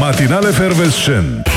Matinale 0.00 0.50
Fervescent 0.50 1.48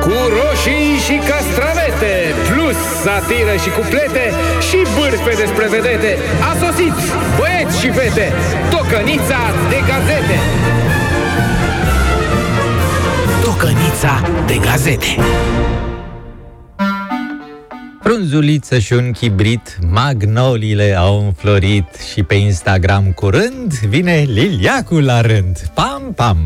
Cu 0.00 0.14
roșii 0.38 0.98
și 1.06 1.20
castravete, 1.28 2.34
plus 2.48 2.76
satiră 3.02 3.54
și 3.62 3.70
cuplete 3.70 4.32
și 4.68 4.78
bârfe 4.96 5.34
despre 5.42 5.66
vedete. 5.68 6.18
A 6.50 6.56
sosit, 6.66 6.94
băieți 7.38 7.80
și 7.80 7.90
fete, 7.90 8.32
tocănița 8.70 9.40
de 9.70 9.78
gazete. 9.88 10.38
Tocănița 13.44 14.22
de 14.46 14.56
gazete. 14.66 15.16
Frunzuliță 18.18 18.78
și 18.78 18.92
un 18.92 19.12
chibrit, 19.12 19.78
magnoliile 19.90 20.94
au 20.96 21.24
înflorit 21.24 21.84
și 22.12 22.22
pe 22.22 22.34
Instagram 22.34 23.12
curând 23.12 23.72
vine 23.72 24.24
Liliacul 24.26 25.04
la 25.04 25.20
rând. 25.20 25.70
Pam, 25.74 26.12
pam! 26.14 26.36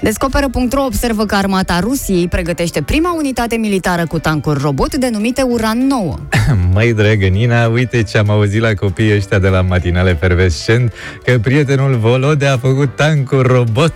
Descoperă.ro 0.00 0.84
observă 0.84 1.24
că 1.24 1.34
armata 1.34 1.80
Rusiei 1.80 2.28
pregătește 2.28 2.82
prima 2.82 3.14
unitate 3.16 3.56
militară 3.56 4.06
cu 4.06 4.18
tancuri 4.18 4.60
robot 4.60 4.94
denumite 4.94 5.42
Uran 5.42 5.86
9. 5.86 6.18
Măi, 6.74 6.92
dragă 6.94 7.26
Nina, 7.26 7.66
uite 7.66 8.02
ce 8.02 8.18
am 8.18 8.30
auzit 8.30 8.60
la 8.60 8.74
copiii 8.74 9.14
ăștia 9.14 9.38
de 9.38 9.48
la 9.48 9.60
matinale 9.60 10.14
fervescent, 10.14 10.92
că 11.24 11.38
prietenul 11.38 11.96
Volode 11.96 12.46
a 12.46 12.58
făcut 12.58 12.96
tancul 12.96 13.42
robot. 13.42 13.94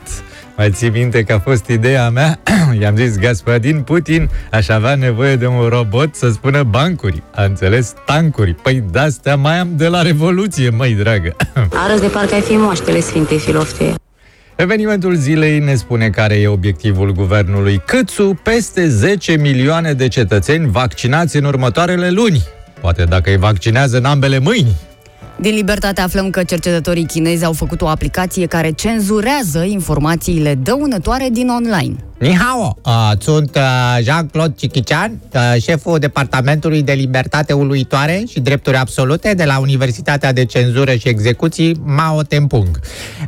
Mai 0.56 0.70
ții 0.70 0.90
minte 0.90 1.22
că 1.22 1.32
a 1.32 1.38
fost 1.38 1.66
ideea 1.68 2.10
mea? 2.10 2.38
I-am 2.80 2.96
zis, 2.96 3.18
Gaspadin 3.18 3.80
Putin 3.80 4.30
aș 4.50 4.68
avea 4.68 4.94
nevoie 4.94 5.36
de 5.36 5.46
un 5.46 5.68
robot 5.68 6.14
să 6.14 6.30
spună 6.30 6.62
bancuri. 6.62 7.22
A 7.34 7.42
înțeles? 7.42 7.94
Tancuri. 8.06 8.54
Păi 8.54 8.84
de-astea 8.90 9.36
mai 9.36 9.58
am 9.58 9.68
de 9.76 9.86
la 9.86 10.02
Revoluție, 10.02 10.70
măi, 10.70 10.92
dragă. 10.92 11.36
Arăți 11.84 12.00
de 12.00 12.06
parcă 12.06 12.34
ai 12.34 12.40
fi 12.40 12.52
moaștele 12.52 13.00
Sfintei 13.00 13.38
Filoftie. 13.38 13.94
Evenimentul 14.56 15.14
zilei 15.14 15.58
ne 15.58 15.74
spune 15.74 16.10
care 16.10 16.34
e 16.34 16.48
obiectivul 16.48 17.12
guvernului 17.12 17.82
Câțu, 17.86 18.40
peste 18.42 18.88
10 18.88 19.36
milioane 19.36 19.92
de 19.92 20.08
cetățeni 20.08 20.70
vaccinați 20.70 21.36
în 21.36 21.44
următoarele 21.44 22.10
luni. 22.10 22.42
Poate 22.80 23.04
dacă 23.04 23.30
îi 23.30 23.36
vaccinează 23.36 23.96
în 23.96 24.04
ambele 24.04 24.38
mâini. 24.38 24.76
Din 25.36 25.54
Libertate 25.54 26.00
aflăm 26.00 26.30
că 26.30 26.42
cercetătorii 26.42 27.06
chinezi 27.06 27.44
au 27.44 27.52
făcut 27.52 27.80
o 27.80 27.88
aplicație 27.88 28.46
care 28.46 28.70
cenzurează 28.70 29.62
informațiile 29.62 30.54
dăunătoare 30.54 31.28
din 31.32 31.48
online. 31.48 31.94
Ni 32.18 32.36
hao, 32.36 32.78
uh, 32.84 33.12
sunt 33.18 33.56
uh, 33.56 33.62
Jean-Claude 34.02 34.54
Chichichan, 34.56 35.20
uh, 35.34 35.62
șeful 35.62 35.98
Departamentului 35.98 36.82
de 36.82 36.92
Libertate 36.92 37.52
Uluitoare 37.52 38.24
și 38.28 38.40
Drepturi 38.40 38.76
Absolute 38.76 39.34
de 39.34 39.44
la 39.44 39.58
Universitatea 39.58 40.32
de 40.32 40.44
Cenzură 40.44 40.94
și 40.94 41.08
Execuții 41.08 41.80
Mao 41.84 42.22
Tempung. 42.22 42.80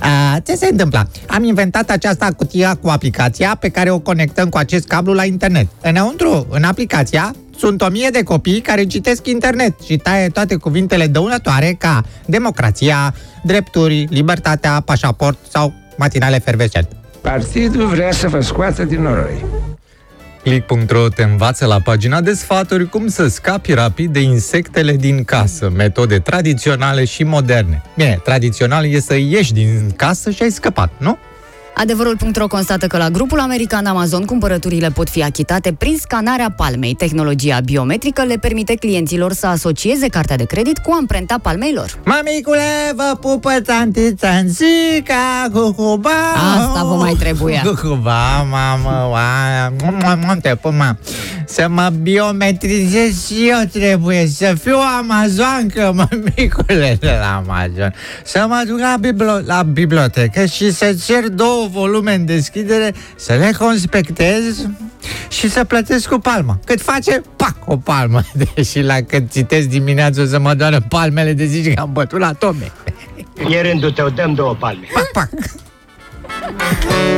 Uh, 0.02 0.36
ce 0.46 0.54
se 0.54 0.68
întâmplă? 0.70 1.08
Am 1.26 1.44
inventat 1.44 1.90
această 1.90 2.34
cutie 2.36 2.70
cu 2.80 2.88
aplicația 2.88 3.56
pe 3.60 3.68
care 3.68 3.90
o 3.90 3.98
conectăm 3.98 4.48
cu 4.48 4.56
acest 4.56 4.86
cablu 4.86 5.12
la 5.12 5.24
internet. 5.24 5.66
Înăuntru, 5.80 6.46
în 6.50 6.62
aplicația, 6.62 7.34
sunt 7.64 7.82
o 7.82 7.88
mie 7.88 8.08
de 8.12 8.22
copii 8.22 8.60
care 8.60 8.84
citesc 8.84 9.26
internet 9.26 9.80
și 9.80 9.96
taie 9.96 10.28
toate 10.28 10.56
cuvintele 10.56 11.06
dăunătoare 11.06 11.76
ca 11.78 12.02
democrația, 12.26 13.14
drepturi, 13.42 14.06
libertatea, 14.10 14.82
pașaport 14.84 15.38
sau 15.50 15.72
matinale 15.96 16.38
fervescent. 16.38 16.88
Partidul 17.20 17.86
vrea 17.86 18.12
să 18.12 18.28
vă 18.28 18.40
scoată 18.40 18.84
din 18.84 19.02
noroi. 19.02 19.44
Click.ro 20.42 21.08
te 21.08 21.22
învață 21.22 21.66
la 21.66 21.80
pagina 21.80 22.20
de 22.20 22.32
sfaturi 22.32 22.88
cum 22.88 23.08
să 23.08 23.26
scapi 23.26 23.72
rapid 23.72 24.12
de 24.12 24.20
insectele 24.20 24.96
din 24.96 25.24
casă, 25.24 25.72
metode 25.76 26.18
tradiționale 26.18 27.04
și 27.04 27.22
moderne. 27.22 27.82
Bine, 27.96 28.20
tradițional 28.24 28.86
e 28.86 29.00
să 29.00 29.14
ieși 29.14 29.52
din 29.52 29.90
casă 29.96 30.30
și 30.30 30.42
ai 30.42 30.50
scăpat, 30.50 30.92
nu? 30.98 31.18
Adevărul.ro 31.74 32.46
constată 32.46 32.86
că 32.86 32.96
la 32.96 33.08
grupul 33.10 33.40
american 33.40 33.86
Amazon 33.86 34.24
cumpărăturile 34.24 34.90
pot 34.90 35.08
fi 35.08 35.22
achitate 35.22 35.72
prin 35.72 35.96
scanarea 36.00 36.50
palmei. 36.56 36.94
Tehnologia 36.94 37.60
biometrică 37.64 38.22
le 38.22 38.36
permite 38.36 38.74
clienților 38.74 39.32
să 39.32 39.46
asocieze 39.46 40.08
cartea 40.08 40.36
de 40.36 40.44
credit 40.44 40.78
cu 40.78 40.92
amprenta 40.98 41.38
palmei 41.42 41.72
lor. 41.74 41.98
Mamicule, 42.04 42.92
vă 42.96 43.16
pupă 43.20 43.50
țantița 43.60 44.28
în 44.28 44.48
zica, 44.48 45.48
cucuba. 45.52 46.10
Asta 46.58 46.84
vă 46.84 46.94
mai 46.94 47.16
trebuia. 47.18 47.62
Cucuba, 47.64 48.42
mamă, 48.50 49.08
oa, 49.10 50.36
te 50.42 50.54
puma. 50.54 50.96
Să 51.46 51.66
mă 51.70 51.90
biometrizez 52.02 53.26
și 53.26 53.48
eu 53.48 53.58
trebuie 53.72 54.26
să 54.26 54.54
fiu 54.62 54.76
amazoncă, 54.98 55.92
mămicule, 56.10 56.96
de 57.00 57.16
la 57.20 57.42
Amazon. 57.46 57.94
Să 58.24 58.44
mă 58.48 58.62
duc 58.66 58.78
la, 58.78 58.96
biblo- 59.00 59.46
la 59.46 59.62
bibliotecă 59.62 60.44
și 60.44 60.72
să 60.72 60.96
cer 61.06 61.28
două 61.66 61.86
volume 61.86 62.14
în 62.14 62.24
deschidere, 62.24 62.94
să 63.16 63.32
le 63.32 63.50
conspectez 63.58 64.66
și 65.28 65.50
să 65.50 65.64
plătesc 65.64 66.08
cu 66.08 66.18
palma. 66.18 66.58
Cât 66.64 66.80
face, 66.80 67.22
pac, 67.36 67.56
o 67.66 67.76
palmă. 67.76 68.20
Deși 68.54 68.80
la 68.80 68.94
cât 68.94 69.32
citesc 69.32 69.68
dimineața 69.68 70.22
o 70.22 70.24
să 70.24 70.38
mă 70.38 70.54
doară 70.54 70.80
palmele 70.88 71.32
de 71.32 71.44
zici 71.44 71.74
că 71.74 71.80
am 71.80 71.90
bătut 71.92 72.18
la 72.18 72.32
tome. 72.32 72.72
E 73.50 73.60
rândul 73.60 73.90
tău, 73.90 74.08
dăm 74.08 74.34
două 74.34 74.54
palme. 74.54 74.86
Pac, 74.92 75.10
pac. 75.12 75.30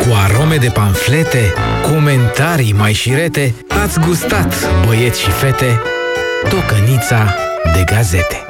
Cu 0.00 0.14
arome 0.24 0.56
de 0.56 0.68
panflete, 0.68 1.52
comentarii 1.82 2.72
mai 2.72 2.92
șirete, 2.92 3.54
ați 3.82 4.00
gustat, 4.00 4.54
băieți 4.86 5.20
și 5.20 5.30
fete, 5.30 5.80
tocănița 6.48 7.34
de 7.74 7.84
gazete. 7.94 8.44